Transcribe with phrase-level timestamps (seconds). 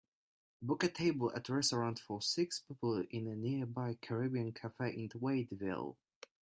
[0.63, 5.09] book a table at a restaurant for six people in a nearby caribbean cafe in
[5.13, 5.95] Waiteville